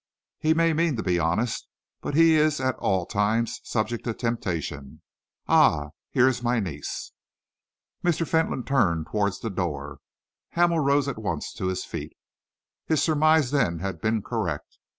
He 0.39 0.55
may 0.55 0.73
mean 0.73 0.95
to 0.95 1.03
be 1.03 1.19
honest, 1.19 1.67
but 2.01 2.15
he 2.15 2.33
is 2.33 2.59
at 2.59 2.73
all 2.79 3.05
times 3.05 3.61
subject 3.63 4.03
to 4.05 4.15
temptation. 4.15 5.03
Ah! 5.47 5.89
here 6.09 6.27
is 6.27 6.41
my 6.41 6.59
niece." 6.59 7.11
Mr. 8.03 8.27
Fentolin 8.27 8.63
turned 8.63 9.05
towards 9.05 9.41
the 9.41 9.51
door. 9.51 9.99
Hamel 10.53 10.79
rose 10.79 11.07
at 11.07 11.21
once 11.21 11.53
to 11.53 11.67
his 11.67 11.85
feet. 11.85 12.17
His 12.87 13.03
surmise, 13.03 13.51
then, 13.51 13.77
had 13.77 14.01
been 14.01 14.23
correct. 14.23 14.79